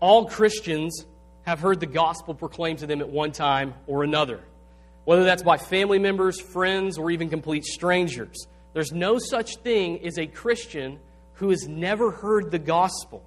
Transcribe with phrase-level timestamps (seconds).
[0.00, 1.06] All Christians
[1.42, 4.40] have heard the gospel proclaimed to them at one time or another,
[5.04, 8.46] whether that's by family members, friends, or even complete strangers.
[8.72, 10.98] There's no such thing as a Christian
[11.34, 13.24] who has never heard the gospel.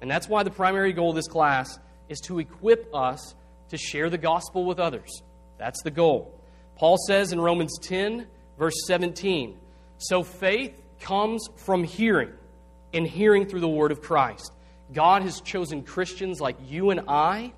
[0.00, 1.78] And that's why the primary goal of this class
[2.08, 3.34] is to equip us
[3.70, 5.22] to share the gospel with others.
[5.58, 6.38] That's the goal.
[6.76, 8.26] Paul says in Romans 10,
[8.58, 9.58] verse 17
[9.98, 12.32] So faith comes from hearing,
[12.92, 14.53] and hearing through the word of Christ.
[14.92, 17.52] God has chosen Christians like you and I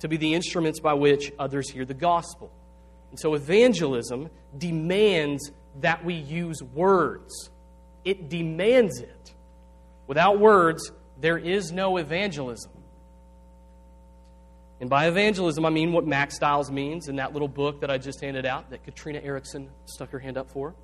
[0.00, 2.50] to be the instruments by which others hear the gospel.
[3.10, 7.50] And so evangelism demands that we use words.
[8.04, 9.34] It demands it.
[10.06, 10.90] Without words,
[11.20, 12.72] there is no evangelism.
[14.80, 17.98] And by evangelism, I mean what Mack Stiles means in that little book that I
[17.98, 20.74] just handed out that Katrina Erickson stuck her hand up for.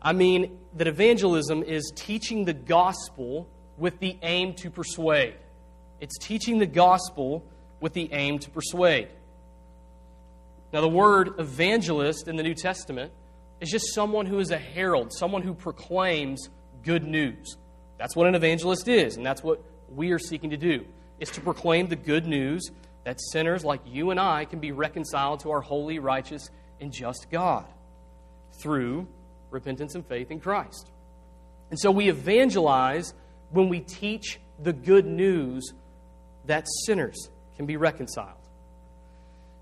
[0.00, 5.34] I mean that evangelism is teaching the gospel with the aim to persuade.
[6.00, 7.44] It's teaching the gospel
[7.80, 9.08] with the aim to persuade.
[10.72, 13.12] Now, the word evangelist in the New Testament
[13.60, 16.48] is just someone who is a herald, someone who proclaims
[16.82, 17.56] good news.
[17.98, 20.84] That's what an evangelist is, and that's what we are seeking to do,
[21.20, 22.70] is to proclaim the good news
[23.04, 27.30] that sinners like you and I can be reconciled to our holy, righteous, and just
[27.30, 27.66] God
[28.60, 29.06] through
[29.50, 30.90] repentance and faith in Christ.
[31.70, 33.14] And so we evangelize
[33.54, 35.72] when we teach the good news
[36.46, 38.38] that sinners can be reconciled.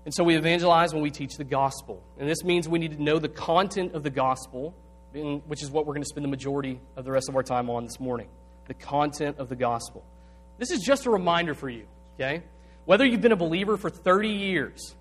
[0.05, 2.03] And so we evangelize when we teach the gospel.
[2.19, 4.73] And this means we need to know the content of the gospel,
[5.13, 7.69] which is what we're going to spend the majority of the rest of our time
[7.69, 8.27] on this morning.
[8.67, 10.03] The content of the gospel.
[10.57, 11.85] This is just a reminder for you,
[12.15, 12.43] okay?
[12.85, 14.95] Whether you've been a believer for 30 years,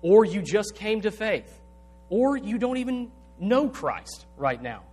[0.00, 1.60] or you just came to faith,
[2.08, 4.84] or you don't even know Christ right now,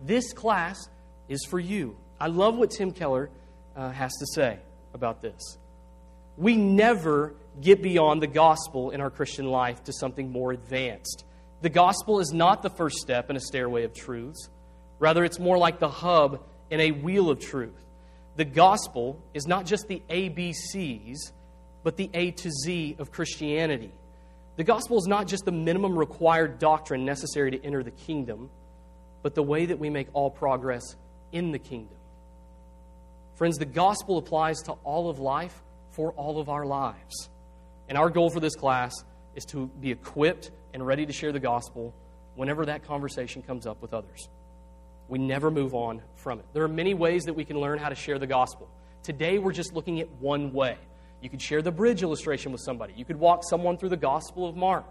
[0.00, 0.88] this class
[1.28, 1.96] is for you.
[2.20, 3.30] I love what Tim Keller
[3.76, 4.58] uh, has to say
[4.92, 5.58] about this.
[6.36, 11.24] We never get beyond the gospel in our Christian life to something more advanced.
[11.62, 14.48] The gospel is not the first step in a stairway of truths.
[14.98, 17.84] Rather, it's more like the hub in a wheel of truth.
[18.36, 21.32] The gospel is not just the ABCs,
[21.82, 23.92] but the A to Z of Christianity.
[24.56, 28.50] The gospel is not just the minimum required doctrine necessary to enter the kingdom,
[29.22, 30.82] but the way that we make all progress
[31.32, 31.96] in the kingdom.
[33.34, 37.28] Friends, the gospel applies to all of life for all of our lives.
[37.88, 38.92] And our goal for this class
[39.34, 41.92] is to be equipped and ready to share the gospel
[42.36, 44.28] whenever that conversation comes up with others.
[45.08, 46.46] We never move on from it.
[46.52, 48.68] There are many ways that we can learn how to share the gospel.
[49.02, 50.78] Today, we're just looking at one way.
[51.20, 54.48] You could share the bridge illustration with somebody, you could walk someone through the gospel
[54.48, 54.84] of Mark.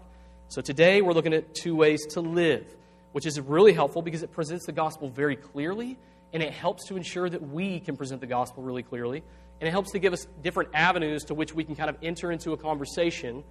[0.48, 2.66] So, today, we're looking at two ways to live,
[3.12, 5.96] which is really helpful because it presents the gospel very clearly
[6.34, 9.22] and it helps to ensure that we can present the gospel really clearly
[9.60, 12.30] and it helps to give us different avenues to which we can kind of enter
[12.32, 13.44] into a conversation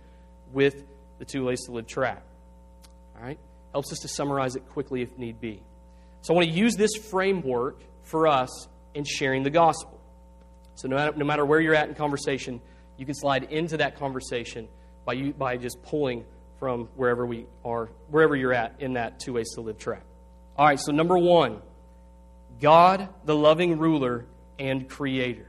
[0.52, 0.84] with
[1.18, 2.24] the two ways to live track.
[3.16, 3.40] All right?
[3.72, 5.62] Helps us to summarize it quickly if need be.
[6.22, 10.00] So I want to use this framework for us in sharing the gospel.
[10.76, 12.62] So no matter, no matter where you're at in conversation,
[12.98, 14.68] you can slide into that conversation
[15.06, 16.26] by, you, by just pulling
[16.60, 20.04] from wherever we are, wherever you're at in that two ways to live track.
[20.58, 21.62] All right, so number one,
[22.60, 24.26] God, the loving ruler
[24.60, 25.48] and creator.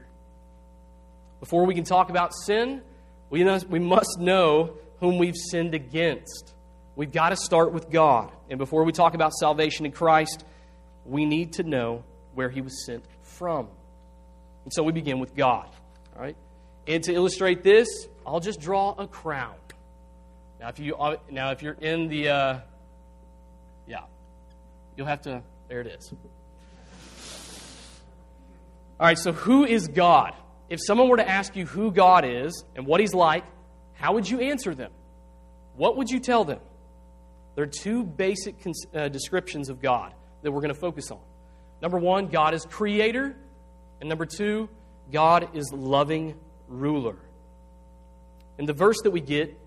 [1.39, 2.81] Before we can talk about sin,
[3.29, 6.53] we must, we must know whom we've sinned against.
[6.95, 8.31] We've got to start with God.
[8.49, 10.45] And before we talk about salvation in Christ,
[11.05, 13.67] we need to know where he was sent from.
[14.63, 15.67] And so we begin with God.
[16.15, 16.37] All right?
[16.87, 19.55] And to illustrate this, I'll just draw a crown.
[20.59, 22.59] Now, if you uh, now if you're in the uh,
[23.87, 23.99] yeah,
[24.95, 25.43] you'll have to.
[25.67, 26.13] There it is.
[28.99, 29.17] All right.
[29.17, 30.33] So who is God?
[30.69, 33.43] if someone were to ask you who God is and what He's like,
[33.93, 34.91] how would you answer them?
[35.75, 36.59] What would you tell them?
[37.55, 38.55] There are two basic
[38.93, 41.19] uh, descriptions of God that we're going to focus on.
[41.81, 43.35] Number one, God is creator.
[43.99, 44.69] And number two,
[45.11, 46.35] God is loving
[46.67, 47.15] ruler.
[48.57, 49.57] And the verse that we get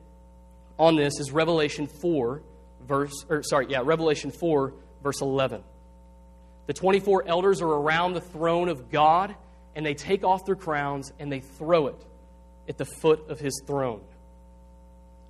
[0.79, 2.43] on this is Revelation 4,
[2.87, 5.62] verse, or sorry, yeah, Revelation 4, verse 11.
[6.69, 9.35] The 24 elders are around the throne of God
[9.75, 12.05] and they take off their crowns and they throw it
[12.69, 14.03] at the foot of his throne.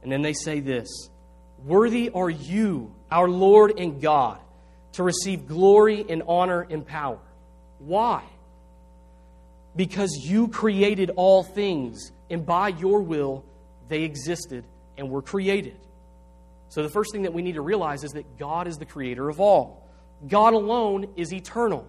[0.02, 0.88] And then they say this
[1.64, 4.40] Worthy are you, our Lord and God,
[4.94, 7.20] to receive glory and honor and power.
[7.78, 8.24] Why?
[9.76, 13.44] Because you created all things, and by your will
[13.88, 14.64] they existed
[14.96, 15.76] and were created.
[16.68, 19.28] So, the first thing that we need to realize is that God is the creator
[19.28, 19.87] of all.
[20.26, 21.86] God alone is eternal.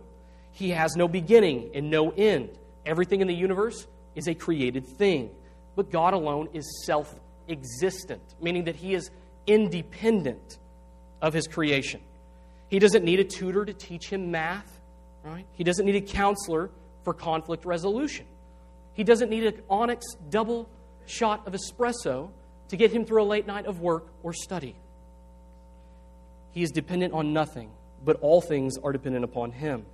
[0.52, 2.50] He has no beginning and no end.
[2.86, 5.32] Everything in the universe is a created thing,
[5.76, 7.14] but God alone is self
[7.48, 9.10] existent, meaning that he is
[9.48, 10.60] independent
[11.22, 12.02] of his creation.
[12.68, 14.80] He doesn't need a tutor to teach him math,
[15.24, 15.46] right?
[15.54, 16.70] He doesn't need a counselor
[17.04, 18.26] for conflict resolution.
[18.94, 20.70] He doesn't need an onyx double
[21.06, 22.30] shot of espresso
[22.68, 24.76] to get him through a late night of work or study.
[26.52, 27.72] He is dependent on nothing,
[28.04, 29.86] but all things are dependent upon him.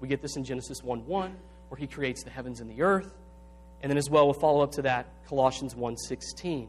[0.00, 1.36] We get this in Genesis 1 1,
[1.68, 3.12] where he creates the heavens and the earth.
[3.82, 6.68] And then as well, we'll follow up to that, Colossians 1 16.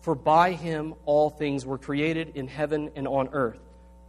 [0.00, 3.60] For by him all things were created in heaven and on earth,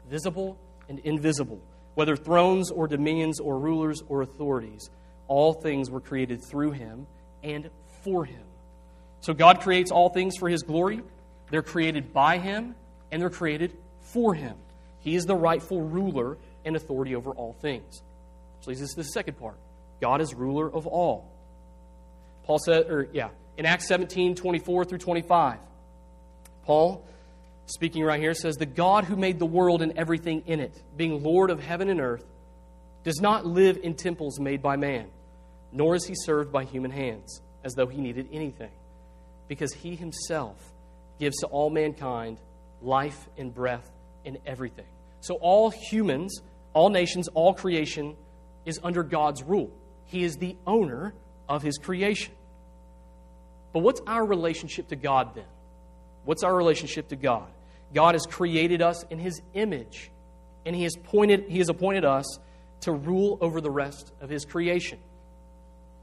[0.09, 0.57] visible
[0.87, 1.59] and invisible,
[1.95, 4.89] whether thrones or dominions or rulers or authorities.
[5.27, 7.05] All things were created through him
[7.43, 7.69] and
[8.03, 8.43] for him.
[9.21, 11.01] So God creates all things for his glory.
[11.51, 12.75] They're created by him
[13.11, 14.55] and they're created for him.
[14.99, 18.01] He is the rightful ruler and authority over all things.
[18.65, 19.57] Leads us to the second part.
[20.01, 21.31] God is ruler of all.
[22.43, 25.57] Paul said, or yeah, in Acts 17, 24 through 25,
[26.63, 27.05] Paul,
[27.65, 31.23] speaking right here, says, The God who made the world and everything in it, being
[31.23, 32.25] Lord of heaven and earth,
[33.03, 35.07] does not live in temples made by man,
[35.71, 38.71] nor is he served by human hands, as though he needed anything,
[39.47, 40.57] because he himself
[41.19, 42.39] gives to all mankind
[42.81, 43.89] life and breath
[44.25, 44.85] and everything.
[45.21, 46.41] So all humans,
[46.73, 48.15] all nations, all creation
[48.65, 49.71] is under God's rule.
[50.05, 51.13] He is the owner
[51.47, 52.33] of his creation.
[53.73, 55.45] But what's our relationship to God then?
[56.25, 57.47] What's our relationship to God?
[57.93, 60.11] God has created us in His image,
[60.65, 62.25] and He has, pointed, he has appointed us
[62.81, 64.99] to rule over the rest of His creation.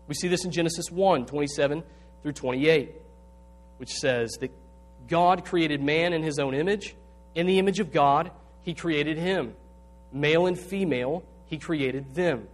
[0.08, 1.82] We see this in Genesis 1 27
[2.22, 2.92] through 28,
[3.78, 4.50] which says that
[5.08, 6.96] God created man in His own image.
[7.36, 9.54] In the image of God, He created him.
[10.10, 12.48] Male and female, He created them.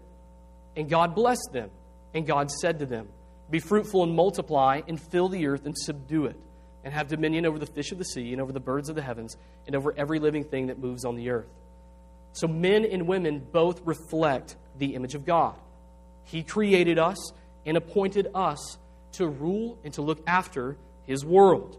[0.77, 1.71] And God blessed them.
[2.13, 3.09] And God said to them,
[3.49, 6.37] Be fruitful and multiply, and fill the earth and subdue it
[6.85, 9.03] and have dominion over the fish of the sea and over the birds of the
[9.03, 9.37] heavens
[9.67, 11.49] and over every living thing that moves on the earth.
[12.33, 15.55] So men and women both reflect the image of God.
[16.25, 17.33] He created us
[17.65, 18.79] and appointed us
[19.13, 20.77] to rule and to look after
[21.07, 21.79] his world.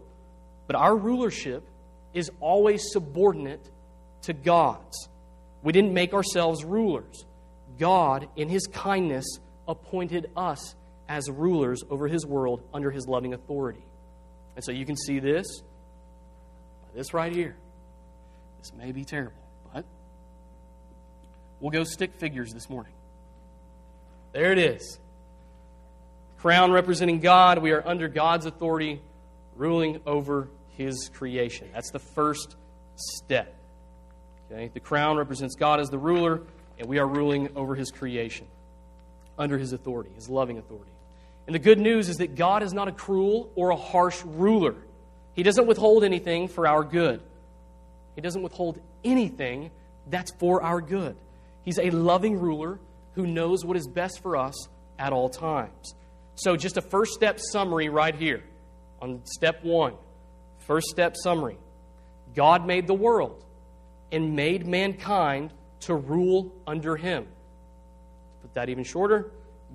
[0.66, 1.66] But our rulership
[2.14, 3.68] is always subordinate
[4.22, 5.08] to God's.
[5.62, 7.24] We didn't make ourselves rulers.
[7.78, 9.26] God, in his kindness,
[9.66, 10.74] appointed us
[11.08, 13.84] as rulers over his world under his loving authority.
[14.56, 15.46] And so you can see this,
[16.94, 17.56] this right here.
[18.60, 19.84] This may be terrible, but
[21.60, 22.92] we'll go stick figures this morning.
[24.32, 24.98] There it is.
[26.38, 27.58] Crown representing God.
[27.58, 29.00] We are under God's authority,
[29.56, 31.68] ruling over His creation.
[31.72, 32.56] That's the first
[32.96, 33.54] step.
[34.50, 34.70] Okay?
[34.72, 36.42] The crown represents God as the ruler,
[36.78, 38.46] and we are ruling over His creation,
[39.38, 40.92] under His authority, His loving authority.
[41.46, 44.76] And the good news is that God is not a cruel or a harsh ruler.
[45.34, 47.20] He doesn't withhold anything for our good.
[48.14, 49.70] He doesn't withhold anything
[50.08, 51.16] that's for our good.
[51.62, 52.78] He's a loving ruler
[53.14, 54.68] who knows what is best for us
[54.98, 55.94] at all times.
[56.36, 58.42] So, just a first step summary right here
[59.00, 59.94] on step one.
[60.66, 61.58] First step summary
[62.34, 63.44] God made the world
[64.10, 67.26] and made mankind to rule under him.
[68.42, 69.30] Put that even shorter,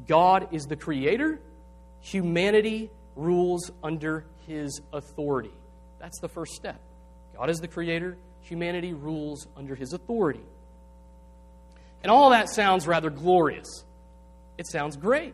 [0.07, 1.39] God is the creator
[2.01, 5.53] Humanity rules under his authority.
[5.99, 6.79] That's the first step.
[7.35, 10.43] God is the creator, humanity rules under his authority.
[12.01, 13.83] And all that sounds rather glorious.
[14.57, 15.33] It sounds great.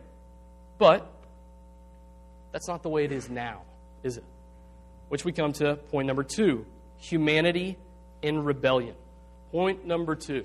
[0.78, 1.08] But
[2.52, 3.62] that's not the way it is now,
[4.02, 4.24] is it?
[5.08, 6.66] Which we come to point number two
[6.98, 7.76] humanity
[8.22, 8.94] in rebellion.
[9.52, 10.44] Point number two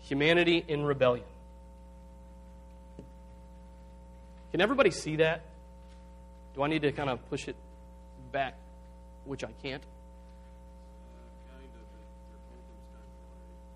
[0.00, 1.24] humanity in rebellion.
[4.50, 5.42] Can everybody see that?
[6.54, 7.56] Do I need to kind of push it
[8.32, 8.54] back,
[9.24, 9.82] which I can't?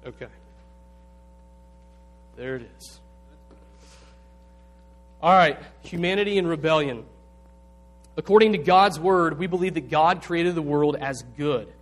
[0.05, 0.27] Okay.
[2.37, 3.01] There it is.
[5.23, 7.05] All right, humanity in rebellion.
[8.17, 11.73] According to God's word, we believe that God created the world as good.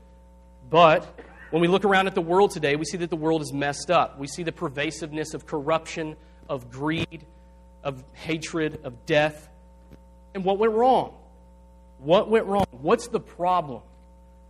[0.69, 1.07] But
[1.51, 3.91] when we look around at the world today, we see that the world is messed
[3.91, 4.19] up.
[4.19, 6.17] We see the pervasiveness of corruption,
[6.49, 7.25] of greed,
[7.85, 9.49] of hatred, of death.
[10.35, 11.15] And what went wrong?
[11.99, 12.67] What went wrong?
[12.73, 13.83] What's the problem?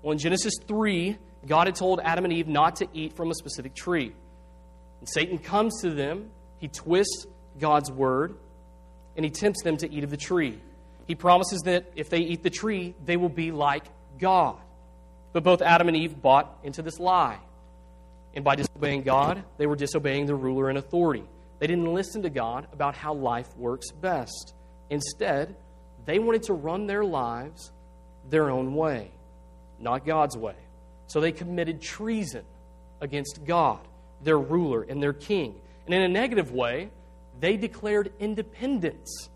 [0.03, 3.35] Well, in Genesis 3, God had told Adam and Eve not to eat from a
[3.35, 4.15] specific tree.
[5.01, 7.27] And Satan comes to them, he twists
[7.59, 8.37] God's word,
[9.17, 10.59] and he tempts them to eat of the tree.
[11.07, 13.85] He promises that if they eat the tree, they will be like
[14.19, 14.57] God.
[15.33, 17.39] But both Adam and Eve bought into this lie.
[18.35, 21.25] And by disobeying God, they were disobeying the ruler and authority.
[21.59, 24.55] They didn't listen to God about how life works best.
[24.91, 25.57] Instead,
[26.05, 27.71] they wanted to run their lives
[28.29, 29.11] their own way,
[29.79, 30.57] not God's way.
[31.07, 32.45] So they committed treason
[33.01, 33.81] against God,
[34.23, 35.61] their ruler and their king.
[35.87, 36.91] And in a negative way,
[37.41, 39.29] they declared independence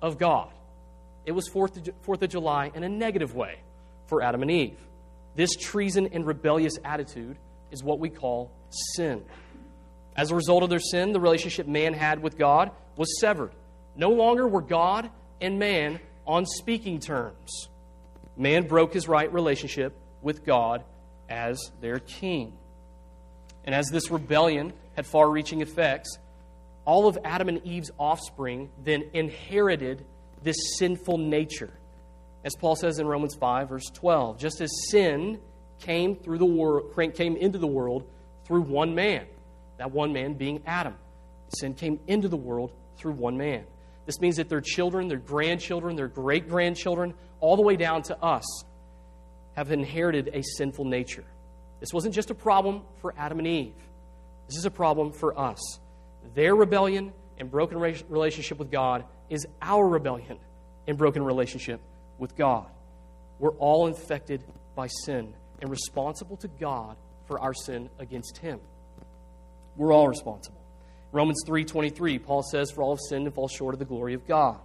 [0.00, 0.50] of God.
[1.24, 3.60] It was 4th of, 4th of July in a negative way
[4.06, 4.78] for Adam and Eve.
[5.34, 7.36] This treason and rebellious attitude
[7.70, 8.50] is what we call
[8.96, 9.24] sin.
[10.14, 13.52] As a result of their sin, the relationship man had with God was severed.
[13.96, 15.10] No longer were God
[15.40, 17.68] and man on speaking terms.
[18.36, 20.84] Man broke his right relationship with God
[21.28, 22.52] as their king.
[23.64, 26.18] And as this rebellion had far reaching effects,
[26.84, 30.04] all of Adam and Eve's offspring then inherited
[30.42, 31.72] this sinful nature.
[32.44, 35.38] As Paul says in Romans 5, verse 12, just as sin
[35.80, 38.04] came through the world, came into the world
[38.44, 39.26] through one man,
[39.78, 40.94] that one man being Adam.
[41.48, 43.64] Sin came into the world through one man.
[44.06, 48.20] This means that their children, their grandchildren, their great grandchildren, all the way down to
[48.22, 48.64] us,
[49.54, 51.24] have inherited a sinful nature.
[51.78, 53.74] This wasn't just a problem for Adam and Eve,
[54.48, 55.78] this is a problem for us.
[56.34, 60.38] Their rebellion and broken relationship with God is our rebellion
[60.86, 61.80] and broken relationship
[62.18, 62.66] with God.
[63.38, 68.60] We're all infected by sin and responsible to God for our sin against Him.
[69.76, 70.60] We're all responsible.
[71.12, 74.26] Romans 3:23, Paul says, "For all have sinned and fall short of the glory of
[74.26, 74.60] God."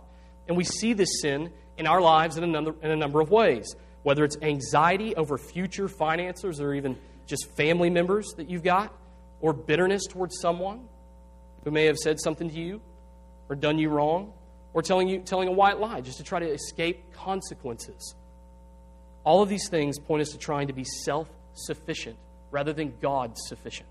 [0.49, 3.31] And we see this sin in our lives in a number, in a number of
[3.31, 8.93] ways, whether it's anxiety over future finances or even just family members that you've got,
[9.39, 10.89] or bitterness towards someone
[11.63, 12.81] who may have said something to you
[13.49, 14.33] or done you wrong,
[14.73, 18.15] or telling you telling a white lie just to try to escape consequences.
[19.23, 22.17] All of these things point us to trying to be self-sufficient
[22.51, 23.89] rather than God sufficient.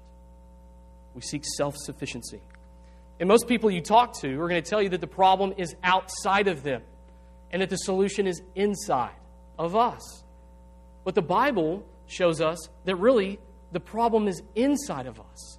[1.14, 2.40] We seek self sufficiency.
[3.18, 5.74] And most people you talk to are going to tell you that the problem is
[5.82, 6.82] outside of them
[7.50, 9.14] and that the solution is inside
[9.58, 10.22] of us.
[11.04, 13.38] But the Bible shows us that really
[13.72, 15.58] the problem is inside of us.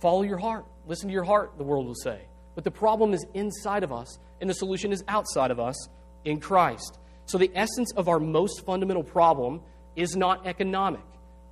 [0.00, 0.64] Follow your heart.
[0.86, 2.22] Listen to your heart, the world will say.
[2.54, 5.88] But the problem is inside of us, and the solution is outside of us
[6.24, 6.98] in Christ.
[7.26, 9.62] So, the essence of our most fundamental problem
[9.96, 11.04] is not economic,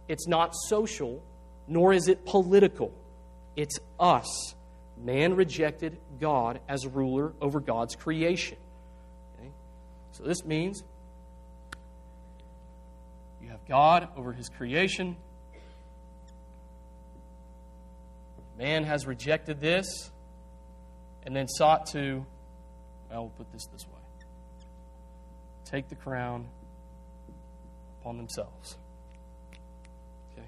[0.08, 1.22] it's not social,
[1.66, 2.92] nor is it political.
[3.56, 4.54] It's us.
[5.02, 8.58] Man rejected God as ruler over God's creation.
[9.38, 9.50] Okay?
[10.12, 10.82] So this means
[13.42, 15.16] you have God over his creation.
[18.58, 20.10] Man has rejected this
[21.24, 22.24] and then sought to,
[23.10, 24.00] well, we'll put this this way
[25.70, 26.46] take the crown
[28.00, 28.76] upon themselves.
[30.32, 30.46] Okay?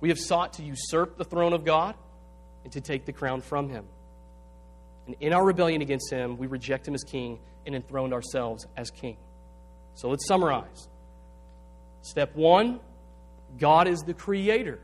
[0.00, 1.94] We have sought to usurp the throne of God
[2.64, 3.84] and to take the crown from him.
[5.06, 8.90] And in our rebellion against him, we reject him as king and enthroned ourselves as
[8.90, 9.16] king.
[9.94, 10.88] So let's summarize.
[12.02, 12.80] Step one
[13.58, 14.80] God is the creator,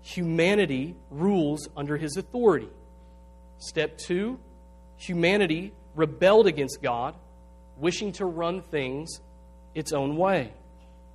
[0.00, 2.70] humanity rules under his authority.
[3.62, 4.40] Step two
[4.96, 7.14] humanity rebelled against God,
[7.76, 9.20] wishing to run things
[9.72, 10.52] its own way.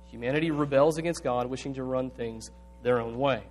[0.06, 2.50] Humanity rebels against God, wishing to run things
[2.82, 3.42] their own way.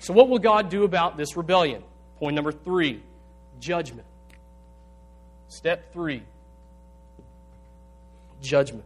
[0.00, 1.82] So, what will God do about this rebellion?
[2.18, 3.02] Point number three
[3.58, 4.06] judgment.
[5.48, 6.22] Step three
[8.42, 8.84] judgment.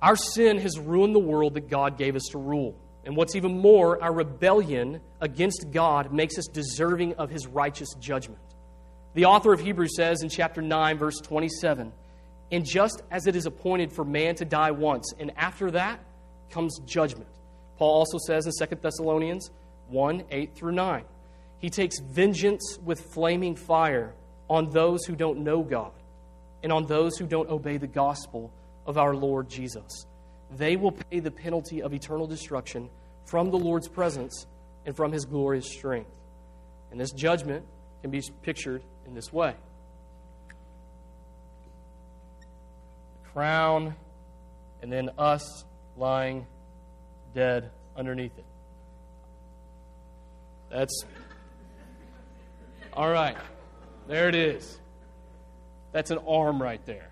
[0.00, 2.74] Our sin has ruined the world that God gave us to rule.
[3.06, 8.40] And what's even more, our rebellion against God makes us deserving of his righteous judgment.
[9.14, 11.92] The author of Hebrews says in chapter 9, verse 27
[12.50, 16.00] And just as it is appointed for man to die once, and after that
[16.50, 17.28] comes judgment.
[17.78, 19.50] Paul also says in 2 Thessalonians
[19.88, 21.04] 1 8 through 9.
[21.58, 24.14] He takes vengeance with flaming fire
[24.50, 25.92] on those who don't know God
[26.62, 28.50] and on those who don't obey the gospel
[28.84, 30.06] of our Lord Jesus.
[30.50, 32.88] They will pay the penalty of eternal destruction
[33.24, 34.46] from the Lord's presence
[34.84, 36.10] and from his glorious strength.
[36.90, 37.64] And this judgment
[38.02, 39.54] can be pictured in this way
[43.22, 43.94] the crown,
[44.82, 45.64] and then us
[45.96, 46.46] lying
[47.34, 48.44] dead underneath it.
[50.70, 51.04] That's
[52.92, 53.36] all right.
[54.06, 54.78] There it is.
[55.92, 57.10] That's an arm right there,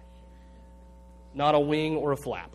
[1.34, 2.50] not a wing or a flap.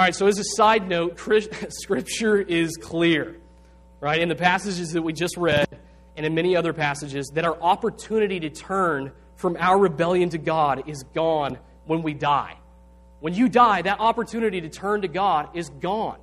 [0.00, 1.20] All right, so as a side note,
[1.68, 3.36] Scripture is clear,
[4.00, 4.18] right?
[4.18, 5.68] In the passages that we just read
[6.16, 10.88] and in many other passages, that our opportunity to turn from our rebellion to God
[10.88, 12.56] is gone when we die.
[13.20, 16.18] When you die, that opportunity to turn to God is gone.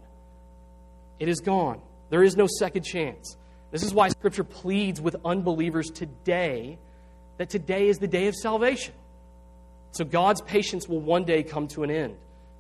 [1.19, 1.79] It is gone.
[2.09, 3.37] There is no second chance.
[3.69, 6.79] This is why Scripture pleads with unbelievers today
[7.37, 8.95] that today is the day of salvation.
[9.91, 12.15] So God's patience will one day come to an end.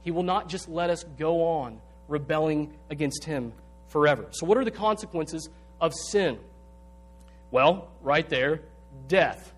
[0.07, 3.51] He will not just let us go on rebelling against Him
[3.89, 4.27] forever.
[4.31, 5.49] So, what are the consequences
[5.81, 6.39] of sin?
[7.51, 8.61] Well, right there,
[9.09, 9.51] death.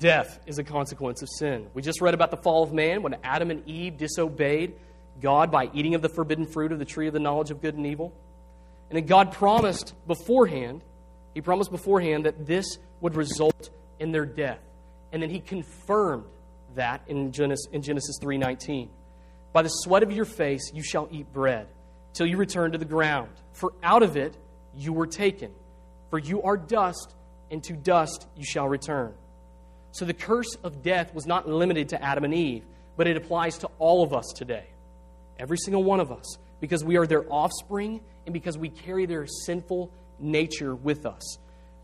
[0.00, 1.68] Death is a consequence of sin.
[1.74, 4.74] We just read about the fall of man when Adam and Eve disobeyed
[5.20, 7.76] God by eating of the forbidden fruit of the tree of the knowledge of good
[7.76, 8.12] and evil.
[8.88, 10.82] And then God promised beforehand,
[11.34, 13.70] He promised beforehand that this would result
[14.00, 14.58] in their death.
[15.12, 16.24] And then He confirmed
[16.74, 18.88] that in Genesis, in Genesis 3:19.
[19.52, 21.66] By the sweat of your face you shall eat bread
[22.12, 24.36] till you return to the ground, for out of it
[24.74, 25.52] you were taken.
[26.10, 27.14] For you are dust,
[27.50, 29.14] and to dust you shall return.
[29.92, 32.64] So the curse of death was not limited to Adam and Eve,
[32.96, 34.66] but it applies to all of us today.
[35.38, 39.26] Every single one of us, because we are their offspring and because we carry their
[39.26, 41.38] sinful nature with us.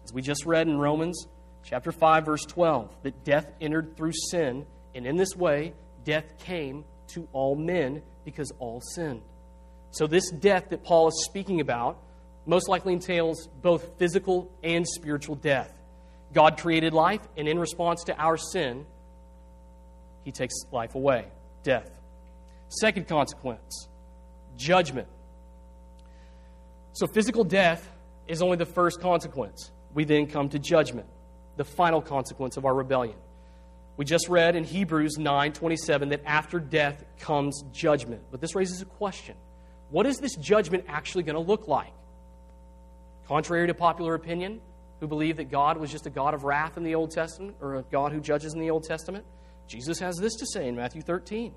[0.05, 1.27] As we just read in Romans
[1.65, 5.73] chapter 5 verse 12, that death entered through sin, and in this way
[6.05, 9.23] death came to all men because all sinned.
[9.91, 11.99] So this death that Paul is speaking about
[12.47, 15.73] most likely entails both physical and spiritual death.
[16.33, 18.87] God created life, and in response to our sin,
[20.25, 21.27] he takes life away
[21.63, 21.91] death.
[22.69, 23.89] Second consequence
[24.57, 25.09] judgment.
[26.93, 27.91] So, physical death
[28.27, 29.71] is only the first consequence.
[29.93, 31.07] We then come to judgment,
[31.57, 33.17] the final consequence of our rebellion.
[33.97, 38.23] We just read in Hebrews 9:27 that after death comes judgment.
[38.31, 39.37] But this raises a question.
[39.91, 41.93] What is this judgment actually going to look like?
[43.27, 44.61] Contrary to popular opinion,
[45.01, 47.77] who believe that God was just a God of wrath in the Old Testament or
[47.77, 49.25] a God who judges in the Old Testament,
[49.67, 51.55] Jesus has this to say in Matthew 13.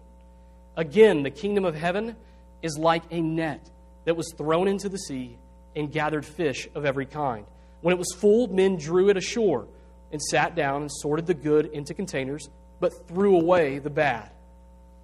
[0.76, 2.16] Again, the kingdom of heaven
[2.62, 3.70] is like a net
[4.06, 5.38] that was thrown into the sea
[5.76, 7.46] and gathered fish of every kind.
[7.82, 9.68] When it was full, men drew it ashore
[10.12, 12.50] and sat down and sorted the good into containers,
[12.80, 14.32] but threw away the bad.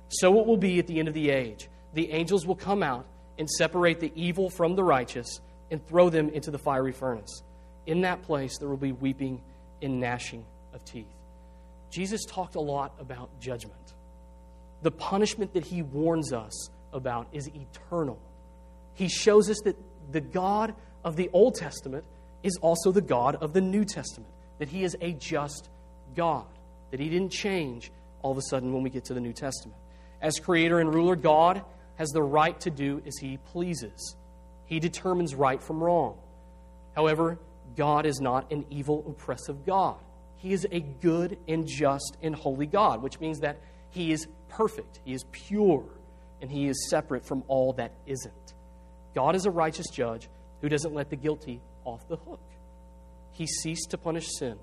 [0.10, 1.68] So it will be at the end of the age.
[1.94, 3.06] The angels will come out
[3.38, 5.40] and separate the evil from the righteous
[5.72, 7.42] and throw them into the fiery furnace.
[7.86, 9.42] In that place, there will be weeping
[9.82, 11.14] and gnashing of teeth.
[11.92, 13.94] Jesus talked a lot about judgment.
[14.82, 18.20] The punishment that he warns us about is eternal.
[18.94, 19.78] He shows us that
[20.12, 22.06] the God of the Old Testament
[22.44, 25.70] is also the God of the New Testament, that he is a just
[26.16, 26.46] God,
[26.92, 27.92] that he didn't change
[28.22, 29.78] all of a sudden when we get to the New Testament.
[30.22, 31.64] As creator and ruler, God
[31.98, 34.16] has the right to do as he pleases.
[34.66, 36.18] He determines right from wrong.
[36.96, 37.38] However,
[37.76, 39.98] God is not an evil, oppressive God.
[40.38, 43.58] He is a good and just and holy God, which means that
[43.90, 45.84] He is perfect, He is pure,
[46.42, 48.54] and He is separate from all that isn't.
[49.14, 50.30] God is a righteous judge
[50.62, 52.42] who doesn't let the guilty off the hook.
[53.36, 54.58] He ceased to punish sin.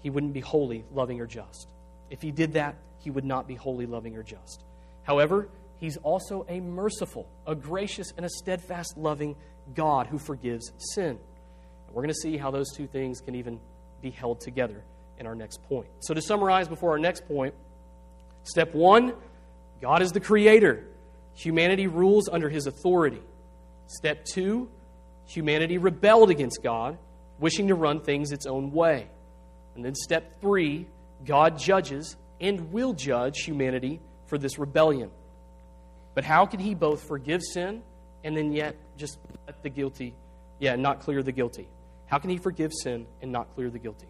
[0.00, 1.68] He wouldn't be holy, loving, or just.
[2.10, 4.64] If He did that, He would not be holy, loving, or just.
[5.02, 9.36] However, He's also a merciful, a gracious, and a steadfast, loving
[9.74, 11.18] God who forgives sin.
[11.92, 13.60] We're going to see how those two things can even
[14.02, 14.82] be held together
[15.18, 15.86] in our next point.
[16.00, 17.54] So, to summarize before our next point,
[18.42, 19.14] step one
[19.80, 20.86] God is the creator,
[21.34, 23.20] humanity rules under his authority.
[23.86, 24.68] Step two
[25.26, 26.98] humanity rebelled against God,
[27.38, 29.08] wishing to run things its own way.
[29.74, 30.86] And then step three
[31.24, 35.10] God judges and will judge humanity for this rebellion.
[36.14, 37.82] But how can he both forgive sin
[38.22, 40.14] and then yet just let the guilty,
[40.58, 41.68] yeah, not clear the guilty?
[42.06, 44.08] How can he forgive sin and not clear the guilty?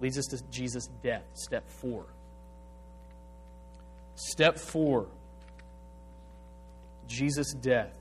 [0.00, 2.06] Leads us to Jesus' death, step four.
[4.14, 5.08] Step four
[7.10, 7.92] Jesus' death.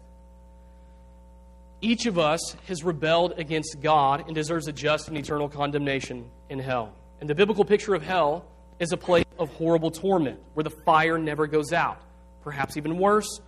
[1.82, 6.60] Each of us has rebelled against God and deserves a just and eternal condemnation in
[6.60, 6.94] hell.
[7.22, 8.46] And the biblical picture of hell
[8.80, 12.02] is a place of horrible torment where the fire never goes out.
[12.44, 13.40] Perhaps even worse,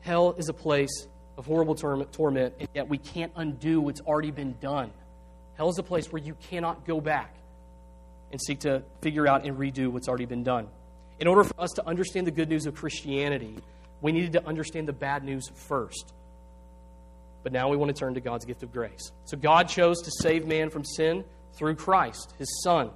[0.00, 4.54] hell is a place of horrible torment, and yet we can't undo what's already been
[4.60, 4.92] done.
[5.56, 7.34] Hell is a place where you cannot go back
[8.30, 10.68] and seek to figure out and redo what's already been done.
[11.18, 13.56] In order for us to understand the good news of Christianity,
[14.00, 16.12] we needed to understand the bad news first.
[17.44, 19.12] But now we want to turn to God's gift of grace.
[19.26, 22.90] So God chose to save man from sin through Christ, his Son.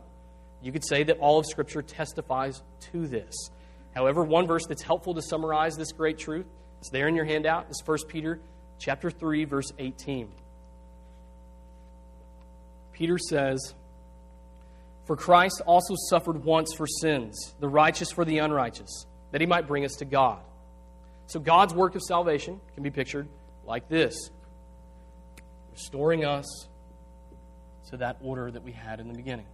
[0.62, 3.34] You could say that all of Scripture testifies to this.
[3.94, 6.46] However, one verse that's helpful to summarize this great truth
[6.80, 7.66] it's there in your handout.
[7.68, 8.40] It's 1 Peter
[8.78, 10.28] chapter 3, verse 18.
[12.92, 13.74] Peter says,
[15.06, 19.66] For Christ also suffered once for sins, the righteous for the unrighteous, that he might
[19.66, 20.40] bring us to God.
[21.26, 23.28] So God's work of salvation can be pictured
[23.66, 24.30] like this
[25.78, 26.66] restoring us
[27.88, 29.46] to that order that we had in the beginning.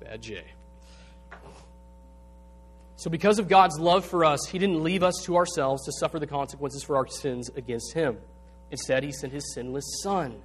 [0.00, 0.42] Bad J.
[2.96, 6.18] So, because of God's love for us, He didn't leave us to ourselves to suffer
[6.18, 8.16] the consequences for our sins against Him.
[8.70, 10.40] Instead, He sent His sinless Son,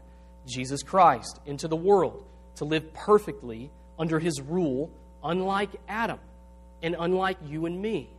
[0.46, 2.26] Jesus Christ, into the world
[2.58, 4.92] to live perfectly under His rule,
[5.24, 6.20] unlike Adam
[6.82, 8.10] and unlike you and me.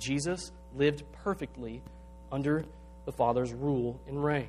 [0.00, 1.82] Jesus lived perfectly
[2.32, 2.64] under
[3.04, 4.48] the Father's rule and reign.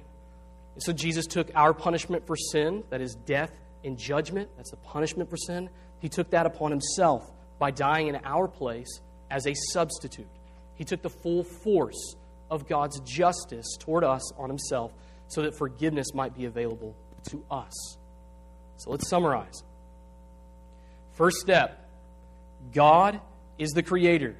[0.73, 3.51] And so, Jesus took our punishment for sin, that is death
[3.83, 5.69] and judgment, that's the punishment for sin.
[5.99, 10.27] He took that upon Himself by dying in our place as a substitute.
[10.75, 12.15] He took the full force
[12.49, 14.91] of God's justice toward us on himself
[15.27, 16.95] so that forgiveness might be available
[17.29, 17.97] to us.
[18.77, 19.63] So let's summarize.
[21.13, 21.87] First step
[22.73, 23.21] God
[23.57, 24.35] is the creator,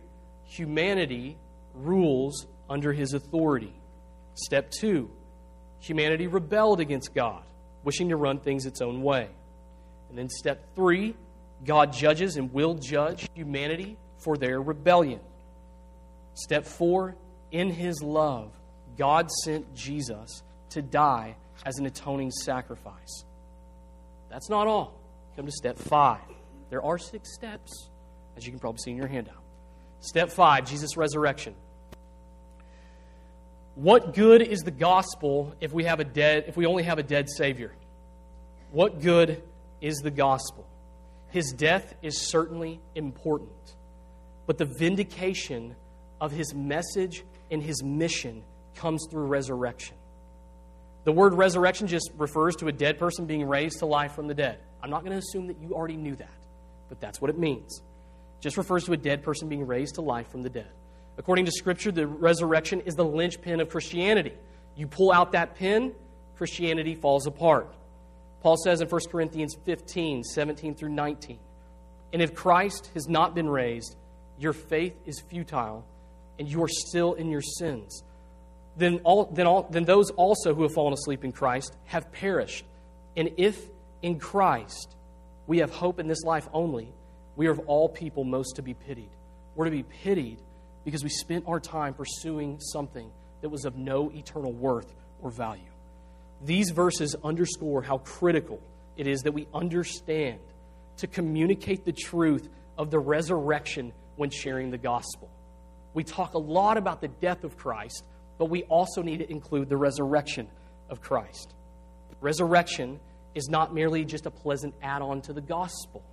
[0.51, 1.37] humanity
[1.73, 3.73] rules under his authority.
[4.35, 5.09] Step two
[5.79, 7.43] humanity rebelled against God,
[7.83, 9.29] wishing to run things its own way.
[10.09, 11.15] And then step three
[11.65, 15.21] God judges and will judge humanity for their rebellion.
[16.33, 17.15] Step four,
[17.51, 18.51] in his love,
[18.97, 21.35] God sent Jesus to die
[21.65, 23.25] as an atoning sacrifice.
[24.29, 24.99] That's not all.
[25.35, 26.21] Come to step five.
[26.69, 27.89] There are six steps,
[28.37, 29.40] as you can probably see in your handout.
[30.01, 31.55] Step five, Jesus' resurrection.
[33.75, 37.03] What good is the gospel if we have a dead if we only have a
[37.03, 37.73] dead savior?
[38.71, 39.41] What good
[39.79, 40.67] is the gospel?
[41.29, 43.75] His death is certainly important
[44.51, 45.75] but the vindication
[46.19, 48.43] of his message and his mission
[48.75, 49.95] comes through resurrection.
[51.05, 54.33] The word resurrection just refers to a dead person being raised to life from the
[54.33, 54.59] dead.
[54.83, 56.37] I'm not going to assume that you already knew that,
[56.89, 57.81] but that's what it means.
[58.41, 60.71] Just refers to a dead person being raised to life from the dead.
[61.17, 64.33] According to Scripture, the resurrection is the linchpin of Christianity.
[64.75, 65.93] You pull out that pin,
[66.35, 67.73] Christianity falls apart.
[68.41, 71.37] Paul says in 1 Corinthians 15, 17 through 19,
[72.11, 73.95] And if Christ has not been raised,
[74.39, 75.85] your faith is futile
[76.39, 78.03] and you are still in your sins.
[78.75, 82.65] Then, all, then, all, then those also who have fallen asleep in Christ have perished.
[83.15, 83.61] And if
[84.01, 84.95] in Christ
[85.45, 86.91] we have hope in this life only,
[87.35, 89.09] we are of all people most to be pitied.
[89.55, 90.39] We're to be pitied
[90.83, 93.09] because we spent our time pursuing something
[93.41, 95.61] that was of no eternal worth or value.
[96.43, 98.59] These verses underscore how critical
[98.97, 100.39] it is that we understand
[100.97, 105.29] to communicate the truth of the resurrection when sharing the gospel.
[105.93, 108.03] We talk a lot about the death of Christ,
[108.37, 110.47] but we also need to include the resurrection
[110.89, 111.53] of Christ.
[112.21, 112.99] Resurrection
[113.33, 116.03] is not merely just a pleasant add on to the gospel,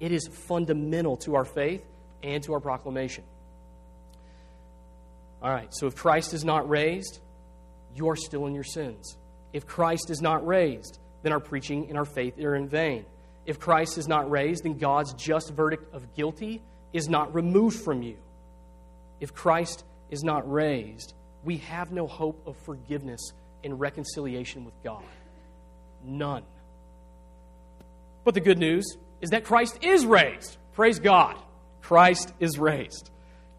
[0.00, 1.84] it is fundamental to our faith
[2.22, 3.22] and to our proclamation.
[5.42, 7.20] All right, so if Christ is not raised,
[7.94, 9.16] you are still in your sins.
[9.52, 13.04] If Christ is not raised, then our preaching and our faith are in vain.
[13.46, 18.02] If Christ is not raised, then God's just verdict of guilty is not removed from
[18.02, 18.16] you.
[19.18, 23.32] If Christ is not raised, we have no hope of forgiveness
[23.64, 25.02] and reconciliation with God.
[26.04, 26.42] None.
[28.24, 30.56] But the good news is that Christ is raised.
[30.72, 31.36] Praise God.
[31.82, 33.10] Christ is raised.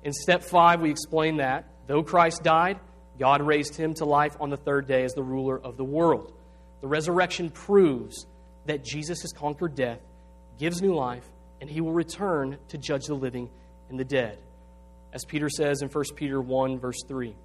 [0.03, 2.79] In step five, we explain that though Christ died,
[3.19, 6.33] God raised him to life on the third day as the ruler of the world.
[6.81, 8.25] The resurrection proves
[8.65, 9.99] that Jesus has conquered death,
[10.57, 11.25] gives new life,
[11.59, 13.49] and he will return to judge the living
[13.89, 14.39] and the dead.
[15.13, 17.35] As Peter says in 1 Peter 1, verse 3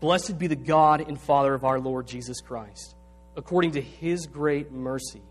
[0.00, 2.94] Blessed be the God and Father of our Lord Jesus Christ.
[3.36, 5.22] According to his great mercy,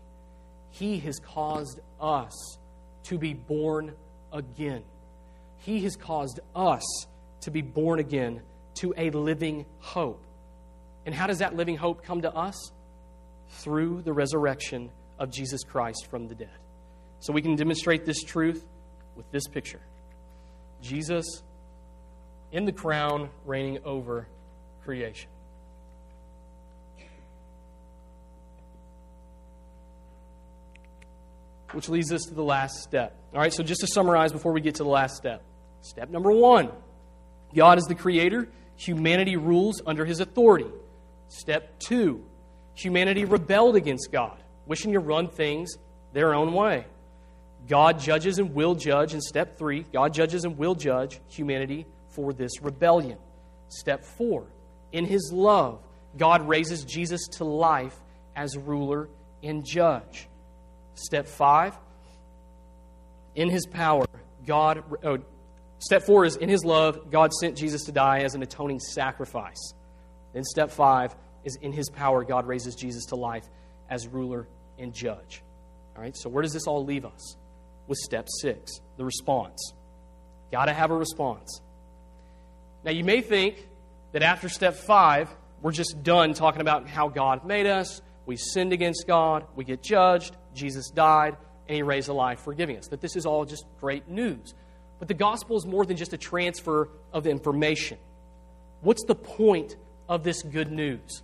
[0.70, 2.58] he has caused us
[3.04, 3.94] to be born
[4.32, 4.82] again.
[5.58, 6.82] He has caused us
[7.42, 8.42] to be born again
[8.76, 10.22] to a living hope.
[11.04, 12.72] And how does that living hope come to us?
[13.48, 16.48] Through the resurrection of Jesus Christ from the dead.
[17.18, 18.64] So we can demonstrate this truth
[19.16, 19.80] with this picture
[20.80, 21.26] Jesus
[22.52, 24.26] in the crown reigning over
[24.84, 25.28] creation.
[31.72, 33.16] Which leads us to the last step.
[33.32, 35.42] All right, so just to summarize before we get to the last step.
[35.82, 36.70] Step number one
[37.54, 40.70] God is the creator, humanity rules under his authority.
[41.28, 42.24] Step two
[42.74, 45.74] humanity rebelled against God, wishing to run things
[46.12, 46.86] their own way.
[47.68, 49.14] God judges and will judge.
[49.14, 53.18] In step three, God judges and will judge humanity for this rebellion.
[53.68, 54.46] Step four,
[54.92, 55.80] in his love,
[56.16, 57.96] God raises Jesus to life
[58.34, 59.08] as ruler
[59.42, 60.28] and judge.
[61.02, 61.74] Step five,
[63.34, 64.04] in his power,
[64.46, 64.84] God.
[65.02, 65.18] Oh,
[65.78, 69.72] step four is in his love, God sent Jesus to die as an atoning sacrifice.
[70.34, 73.48] Then step five is in his power, God raises Jesus to life
[73.88, 74.46] as ruler
[74.78, 75.42] and judge.
[75.96, 77.36] All right, so where does this all leave us?
[77.88, 79.72] With step six, the response.
[80.52, 81.62] Got to have a response.
[82.84, 83.66] Now, you may think
[84.12, 88.74] that after step five, we're just done talking about how God made us, we sinned
[88.74, 91.36] against God, we get judged, Jesus died,
[91.68, 92.88] and he raised alive, forgiving us.
[92.88, 94.54] That this is all just great news.
[94.98, 97.98] But the gospel is more than just a transfer of information.
[98.82, 99.76] What's the point
[100.08, 101.22] of this good news?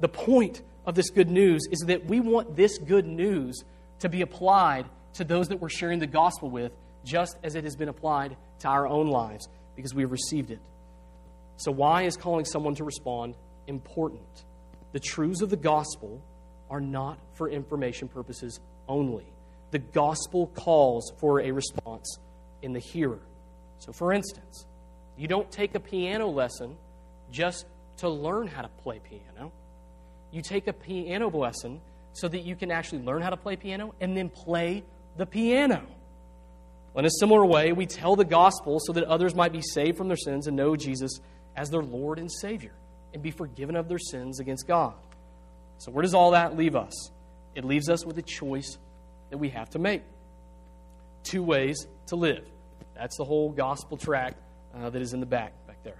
[0.00, 3.62] The point of this good news is that we want this good news
[4.00, 6.72] to be applied to those that we're sharing the gospel with,
[7.04, 10.60] just as it has been applied to our own lives, because we have received it.
[11.56, 13.34] So, why is calling someone to respond
[13.66, 14.44] important?
[14.92, 16.22] The truths of the gospel
[16.70, 19.24] are not for information purposes only.
[19.70, 22.18] The gospel calls for a response
[22.62, 23.20] in the hearer.
[23.78, 24.66] So, for instance,
[25.16, 26.76] you don't take a piano lesson
[27.30, 27.66] just
[27.98, 29.52] to learn how to play piano.
[30.30, 31.80] You take a piano lesson
[32.12, 34.84] so that you can actually learn how to play piano and then play
[35.16, 35.82] the piano.
[36.96, 40.08] In a similar way, we tell the gospel so that others might be saved from
[40.08, 41.20] their sins and know Jesus
[41.54, 42.72] as their Lord and Savior
[43.14, 44.94] and be forgiven of their sins against God.
[45.78, 47.10] So, where does all that leave us?
[47.54, 48.78] It leaves us with a choice
[49.30, 50.02] that we have to make.
[51.24, 52.44] Two ways to live.
[52.94, 54.34] That's the whole gospel track
[54.76, 55.98] uh, that is in the back, back there.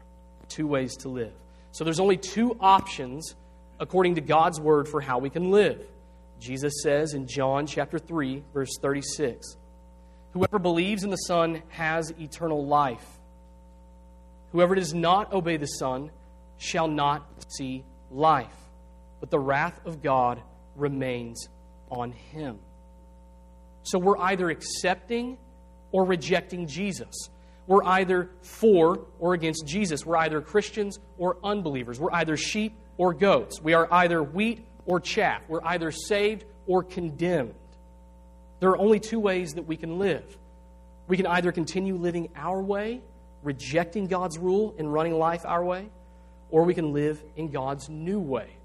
[0.48, 1.32] Two ways to live.
[1.72, 3.34] So, there's only two options
[3.80, 5.80] according to God's word for how we can live.
[6.40, 9.56] Jesus says in John chapter 3, verse 36
[10.32, 13.04] Whoever believes in the Son has eternal life.
[14.52, 16.10] Whoever does not obey the Son
[16.58, 18.54] shall not see life,
[19.20, 20.40] but the wrath of God
[20.76, 21.48] remains
[21.90, 22.58] on him.
[23.82, 25.38] So we're either accepting
[25.92, 27.30] or rejecting Jesus.
[27.66, 30.04] We're either for or against Jesus.
[30.04, 32.00] We're either Christians or unbelievers.
[32.00, 33.60] We're either sheep or goats.
[33.62, 35.42] We are either wheat or chaff.
[35.48, 37.54] We're either saved or condemned.
[38.60, 40.36] There are only two ways that we can live.
[41.06, 43.00] We can either continue living our way,
[43.42, 45.88] rejecting God's rule and running life our way,
[46.50, 48.57] or we can live in God's new way,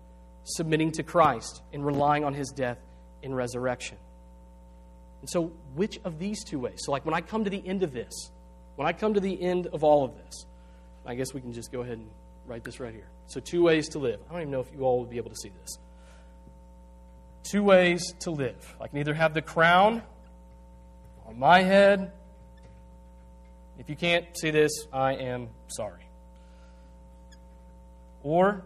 [0.43, 2.79] submitting to Christ and relying on his death
[3.21, 3.97] and resurrection.
[5.21, 6.81] And so, which of these two ways?
[6.83, 8.31] So, like when I come to the end of this,
[8.75, 10.45] when I come to the end of all of this,
[11.05, 12.09] I guess we can just go ahead and
[12.45, 13.07] write this right here.
[13.27, 14.19] So, two ways to live.
[14.29, 15.77] I don't even know if you all would be able to see this.
[17.43, 18.75] Two ways to live.
[18.81, 20.01] I can either have the crown
[21.25, 22.11] on my head.
[23.79, 26.05] If you can't see this, I am sorry.
[28.23, 28.63] Or,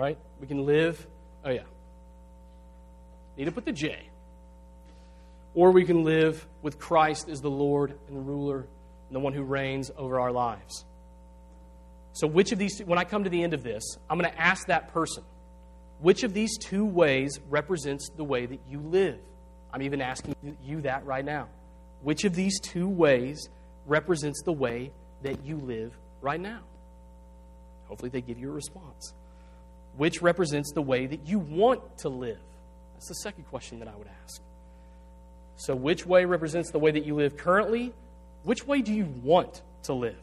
[0.00, 1.06] right, we can live,
[1.44, 1.62] oh yeah,
[3.36, 3.98] need to put the J.
[5.54, 8.58] Or we can live with Christ as the Lord and the ruler
[9.08, 10.84] and the one who reigns over our lives.
[12.12, 14.40] So, which of these, when I come to the end of this, I'm going to
[14.40, 15.24] ask that person,
[16.00, 19.18] which of these two ways represents the way that you live?
[19.72, 21.48] I'm even asking you that right now.
[22.02, 23.48] Which of these two ways
[23.86, 26.60] represents the way that you live right now?
[27.86, 29.14] Hopefully, they give you a response.
[29.96, 32.38] Which represents the way that you want to live?
[32.94, 34.40] That's the second question that I would ask.
[35.56, 37.92] So, which way represents the way that you live currently?
[38.44, 40.16] Which way do you want to live?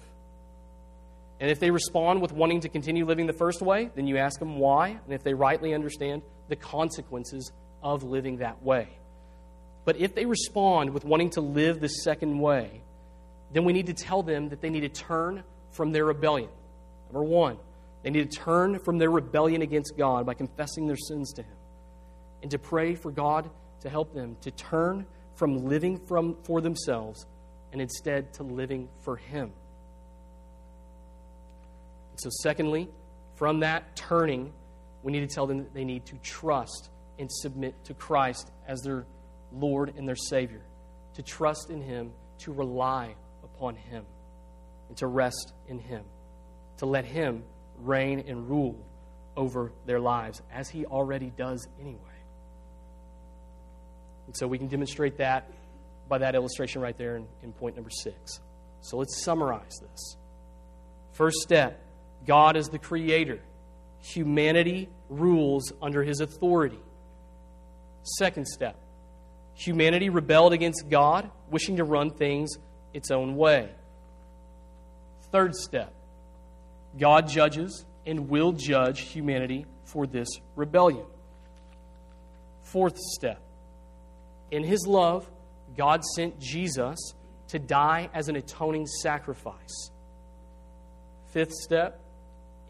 [1.40, 4.40] And if they respond with wanting to continue living the first way, then you ask
[4.40, 7.52] them why, and if they rightly understand the consequences
[7.84, 8.88] of living that way.
[9.86, 12.82] But if they respond with wanting to live the second way,
[13.54, 16.50] then we need to tell them that they need to turn from their rebellion.
[17.08, 17.58] Number one,
[18.08, 21.58] they need to turn from their rebellion against God by confessing their sins to Him
[22.42, 23.50] and to pray for God
[23.82, 27.26] to help them to turn from living from, for themselves
[27.74, 29.52] and instead to living for Him.
[32.16, 32.88] So, secondly,
[33.36, 34.54] from that turning,
[35.04, 36.90] we need to tell them that they need to trust
[37.20, 39.06] and submit to Christ as their
[39.52, 40.62] Lord and their Savior,
[41.16, 44.06] to trust in Him, to rely upon Him
[44.88, 46.06] and to rest in Him,
[46.78, 47.44] to let Him
[47.78, 48.78] reign and rule
[49.36, 52.00] over their lives, as He already does anyway.
[54.26, 55.50] And so we can demonstrate that
[56.10, 58.40] by that illustration right there in, in point number six.
[58.82, 60.18] So let's summarize this.
[61.14, 61.82] First step
[62.26, 63.40] God is the creator,
[64.00, 66.80] humanity rules under His authority.
[68.18, 68.76] Second step
[69.54, 72.52] humanity rebelled against God, wishing to run things
[72.94, 73.70] its own way.
[75.32, 75.94] Third step
[76.98, 81.06] God judges and will judge humanity for this rebellion.
[82.62, 83.42] Fourth step
[84.52, 85.30] in his love,
[85.76, 86.98] God sent Jesus
[87.50, 89.92] to die as an atoning sacrifice.
[91.28, 92.00] Fifth step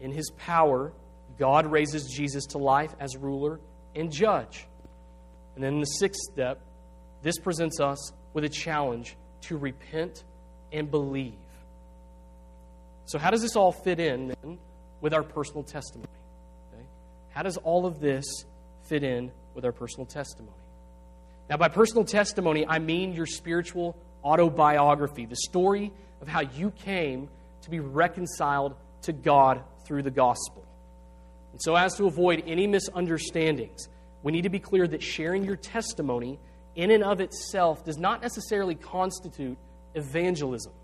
[0.00, 0.92] in his power,
[1.38, 3.60] God raises Jesus to life as ruler
[3.94, 4.66] and judge.
[5.54, 6.60] And then the sixth step,
[7.22, 10.24] this presents us with a challenge to repent
[10.72, 11.34] and believe.
[13.08, 14.58] So, how does this all fit in then
[15.00, 16.12] with our personal testimony?
[16.70, 16.84] Okay?
[17.30, 18.44] How does all of this
[18.86, 20.52] fit in with our personal testimony?
[21.48, 25.90] Now, by personal testimony, I mean your spiritual autobiography, the story
[26.20, 27.30] of how you came
[27.62, 30.62] to be reconciled to God through the gospel.
[31.52, 33.88] And so, as to avoid any misunderstandings,
[34.22, 36.38] we need to be clear that sharing your testimony
[36.76, 39.56] in and of itself does not necessarily constitute
[39.94, 40.74] evangelism.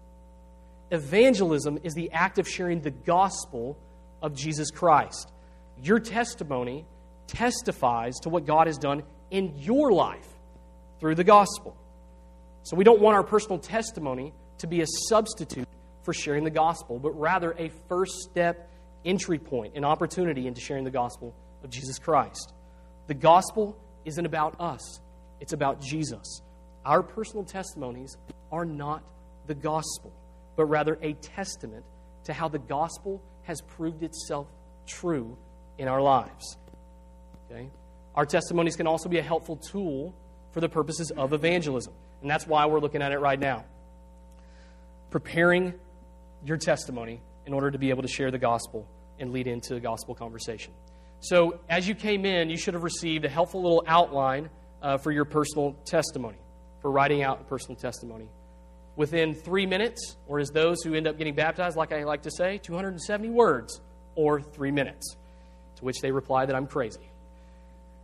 [0.91, 3.79] Evangelism is the act of sharing the gospel
[4.23, 5.33] of Jesus Christ.
[5.83, 6.85] Your testimony
[7.27, 10.29] testifies to what God has done in your life
[11.01, 11.77] through the gospel.
[12.63, 15.69] So we don't want our personal testimony to be a substitute
[16.03, 18.71] for sharing the gospel, but rather a first step
[19.05, 22.53] entry point, an opportunity into sharing the gospel of Jesus Christ.
[23.07, 25.01] The gospel isn't about us,
[25.41, 26.41] it's about Jesus.
[26.85, 28.17] Our personal testimonies
[28.53, 29.03] are not
[29.47, 30.13] the gospel,
[30.57, 31.85] but rather a testament
[32.25, 34.47] to how the gospel has proved itself
[34.87, 35.37] true
[35.79, 36.57] in our lives.
[37.51, 37.69] Okay?
[38.15, 40.15] Our testimonies can also be a helpful tool
[40.53, 43.65] for the purposes of evangelism, and that's why we're looking at it right now.
[45.11, 45.75] Preparing
[46.45, 48.89] your testimony in order to be able to share the gospel
[49.19, 50.73] and lead into the gospel conversation.
[51.21, 54.51] So, as you came in, you should have received a helpful little outline
[54.83, 56.37] uh, for your personal testimony,
[56.83, 58.29] for writing out a personal testimony.
[58.97, 62.31] Within three minutes, or as those who end up getting baptized, like I like to
[62.31, 63.81] say, 270 words
[64.15, 65.17] or three minutes,
[65.77, 67.11] to which they reply that I'm crazy.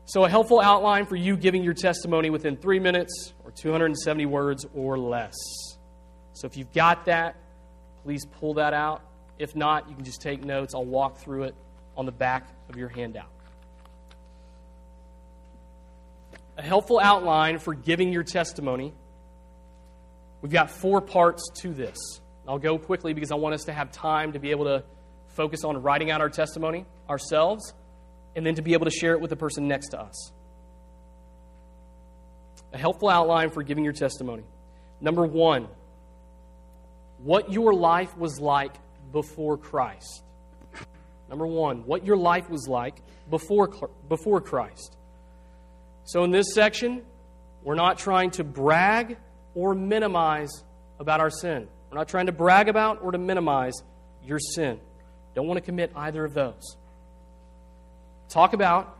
[0.06, 4.66] So, a helpful outline for you giving your testimony within three minutes or 270 words
[4.74, 5.36] or less.
[6.32, 7.36] So, if you've got that,
[8.02, 9.02] please pull that out.
[9.38, 10.74] If not, you can just take notes.
[10.74, 11.54] I'll walk through it
[11.96, 13.30] on the back of your handout.
[16.56, 18.92] A helpful outline for giving your testimony.
[20.42, 21.96] We've got four parts to this.
[22.48, 24.82] I'll go quickly because I want us to have time to be able to
[25.28, 27.72] focus on writing out our testimony ourselves
[28.34, 30.32] and then to be able to share it with the person next to us.
[32.72, 34.44] A helpful outline for giving your testimony.
[35.00, 35.68] Number one,
[37.18, 38.74] what your life was like
[39.12, 40.22] before Christ.
[41.28, 42.96] Number one, what your life was like
[43.28, 43.70] before,
[44.08, 44.96] before Christ.
[46.04, 47.02] So, in this section,
[47.62, 49.16] we're not trying to brag
[49.54, 50.64] or minimize
[50.98, 51.68] about our sin.
[51.90, 53.74] We're not trying to brag about or to minimize
[54.24, 54.78] your sin.
[55.34, 56.76] Don't want to commit either of those.
[58.28, 58.96] Talk about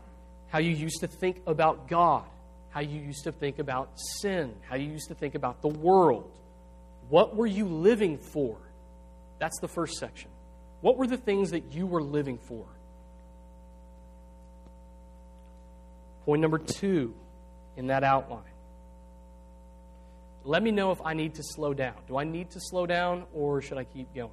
[0.49, 2.25] how you used to think about God,
[2.69, 6.29] how you used to think about sin, how you used to think about the world.
[7.09, 8.57] What were you living for?
[9.39, 10.29] That's the first section.
[10.81, 12.65] What were the things that you were living for?
[16.25, 17.13] Point number two
[17.77, 18.43] in that outline.
[20.43, 21.95] Let me know if I need to slow down.
[22.07, 24.31] Do I need to slow down or should I keep going?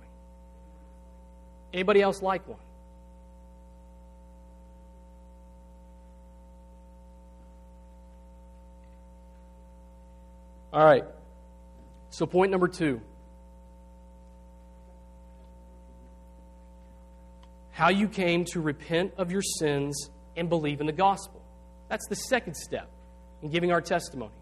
[1.73, 2.59] Anybody else like one?
[10.73, 11.05] All right.
[12.11, 13.01] So, point number two
[17.79, 21.41] how you came to repent of your sins and believe in the gospel.
[21.89, 22.91] That's the second step
[23.41, 24.33] in giving our testimony.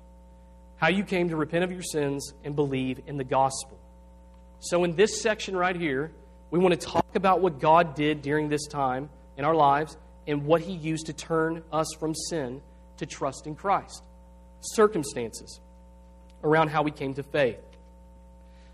[0.77, 3.79] How you came to repent of your sins and believe in the gospel.
[4.61, 6.13] So, in this section right here,
[6.51, 10.45] we want to talk about what God did during this time in our lives and
[10.45, 12.61] what He used to turn us from sin
[12.99, 14.05] to trust in Christ.
[14.61, 15.61] Circumstances
[16.45, 17.61] around how we came to faith.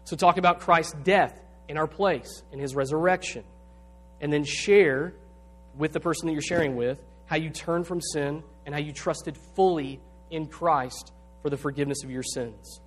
[0.05, 1.39] So, talk about Christ's death
[1.69, 3.45] in our place and his resurrection.
[4.21, 5.15] And then share
[5.77, 8.93] with the person that you're sharing with how you turned from sin and how you
[8.93, 11.13] trusted fully in Christ
[11.43, 12.81] for the forgiveness of your sins.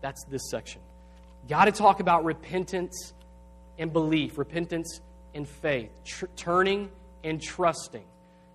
[0.00, 0.82] That's this section.
[1.48, 3.14] Got to talk about repentance
[3.78, 5.00] and belief, repentance
[5.34, 6.90] and faith, tr- turning
[7.24, 8.04] and trusting.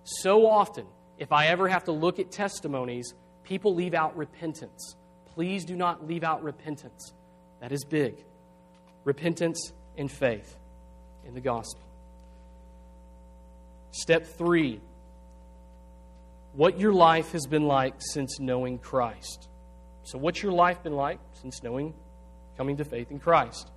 [0.04, 0.86] So often,
[1.18, 4.96] if I ever have to look at testimonies, people leave out repentance.
[5.34, 7.12] Please do not leave out repentance.
[7.60, 8.16] That is big.
[9.04, 10.56] Repentance and faith
[11.24, 11.84] in the gospel.
[13.90, 14.80] Step three
[16.54, 19.48] what your life has been like since knowing Christ.
[20.04, 21.94] So, what's your life been like since knowing,
[22.56, 23.70] coming to faith in Christ?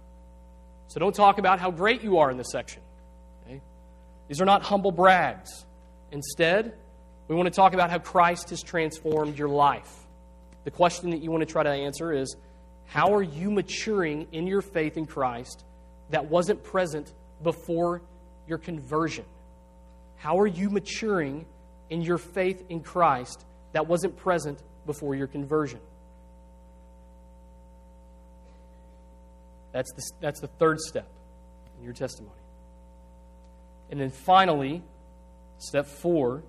[0.88, 2.82] So, don't talk about how great you are in this section.
[3.46, 3.62] Okay?
[4.28, 5.66] These are not humble brags.
[6.12, 6.74] Instead,
[7.28, 9.92] we want to talk about how Christ has transformed your life.
[10.64, 12.36] The question that you want to try to answer is
[12.86, 15.66] how are you maturing in your faith in Christ
[16.10, 17.14] that wasn't present
[17.44, 18.02] before
[18.48, 19.26] your conversion?
[20.16, 21.46] How are you maturing
[21.90, 25.80] in your faith in Christ that wasn't present before your conversion?
[29.72, 31.08] That's the, that's the third step
[31.78, 32.34] in your testimony.
[33.92, 34.82] And then finally,
[35.60, 36.44] step four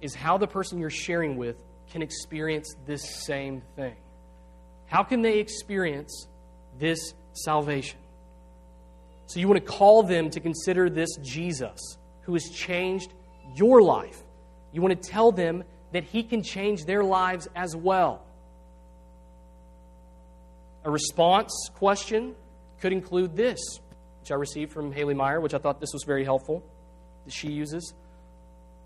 [0.00, 1.56] is how the person you're sharing with
[1.90, 3.96] can experience this same thing.
[4.86, 6.28] How can they experience
[6.78, 7.98] this salvation?
[9.26, 13.12] So you want to call them to consider this Jesus who has changed
[13.54, 14.22] your life.
[14.72, 18.22] You want to tell them that he can change their lives as well.
[20.84, 22.34] A response question
[22.80, 23.58] could include this,
[24.20, 26.62] which I received from Haley Meyer, which I thought this was very helpful
[27.24, 27.94] that she uses.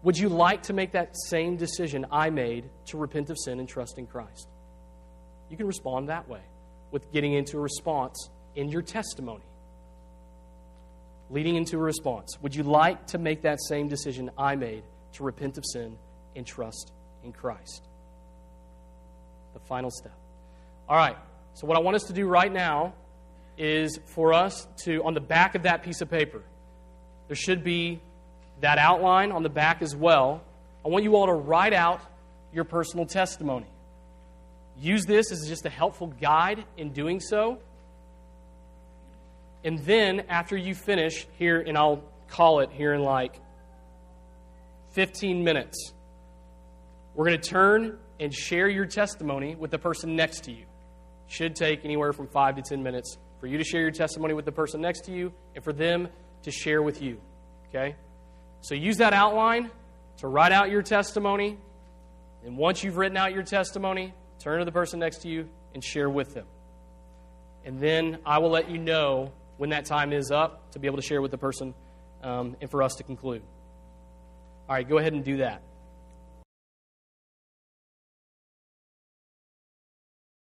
[0.02, 3.68] Would you like to make that same decision I made to repent of sin and
[3.68, 4.48] trust in Christ?
[5.48, 6.40] You can respond that way
[6.90, 9.44] with getting into a response in your testimony.
[11.32, 12.36] Leading into a response.
[12.42, 15.96] Would you like to make that same decision I made to repent of sin
[16.36, 16.92] and trust
[17.24, 17.88] in Christ?
[19.54, 20.12] The final step.
[20.88, 21.16] All right,
[21.54, 22.92] so what I want us to do right now
[23.56, 26.42] is for us to, on the back of that piece of paper,
[27.28, 28.00] there should be
[28.60, 30.42] that outline on the back as well.
[30.84, 32.02] I want you all to write out
[32.52, 33.66] your personal testimony.
[34.78, 37.58] Use this as just a helpful guide in doing so.
[39.64, 43.40] And then, after you finish here, and I'll call it here in like
[44.90, 45.92] 15 minutes,
[47.14, 50.64] we're going to turn and share your testimony with the person next to you.
[51.28, 54.44] Should take anywhere from five to 10 minutes for you to share your testimony with
[54.44, 56.08] the person next to you and for them
[56.42, 57.20] to share with you.
[57.68, 57.96] Okay?
[58.60, 59.70] So use that outline
[60.18, 61.58] to write out your testimony.
[62.44, 65.82] And once you've written out your testimony, turn to the person next to you and
[65.82, 66.46] share with them.
[67.64, 70.96] And then I will let you know when that time is up to be able
[70.96, 71.74] to share with the person
[72.22, 73.42] um, and for us to conclude.
[74.68, 75.62] All right, go ahead and do that.